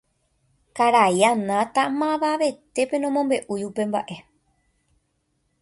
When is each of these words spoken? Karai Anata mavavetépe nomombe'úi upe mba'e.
Karai 0.77 1.19
Anata 1.31 1.81
mavavetépe 1.99 2.95
nomombe'úi 2.99 3.59
upe 3.69 3.83
mba'e. 3.89 4.15